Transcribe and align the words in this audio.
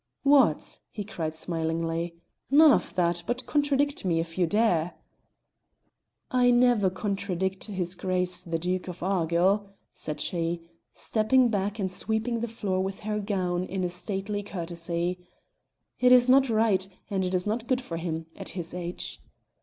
"What!" 0.23 0.79
he 0.89 1.03
cried 1.03 1.35
smilingly, 1.35 2.15
"none 2.49 2.71
of 2.71 2.95
that, 2.95 3.21
but 3.27 3.45
contradict 3.45 4.03
me 4.03 4.19
if 4.19 4.35
you 4.35 4.47
dare." 4.47 4.95
"I 6.31 6.49
never 6.49 6.89
contradict 6.89 7.65
his 7.65 7.93
Grace 7.93 8.41
the 8.41 8.57
Duke 8.57 8.87
of 8.87 9.03
Argyll," 9.03 9.69
said 9.93 10.19
she, 10.19 10.63
stepping 10.91 11.49
back 11.49 11.77
and 11.77 11.91
sweeping 11.91 12.39
the 12.39 12.47
floor 12.47 12.81
with 12.81 13.01
her 13.01 13.19
gown 13.19 13.63
in 13.63 13.83
a 13.83 13.89
stately 13.89 14.41
courtesy; 14.41 15.19
"it 15.99 16.11
is 16.11 16.27
not 16.27 16.49
right, 16.49 16.89
and 17.11 17.23
it 17.23 17.35
is 17.35 17.45
not 17.45 17.67
good 17.67 17.79
for 17.79 17.97
him 17.97 18.25
at 18.35 18.49
his 18.57 18.73
age." 18.73 19.21